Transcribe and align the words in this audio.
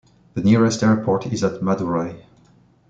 The 0.33 0.41
nearest 0.41 0.81
airport 0.81 1.27
is 1.27 1.43
at 1.43 1.61
Madurai. 1.61 2.23